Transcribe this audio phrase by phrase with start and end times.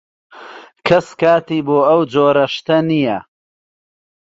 [0.87, 3.17] کەس کاتی بۆ ئەو جۆرە شتە نییە.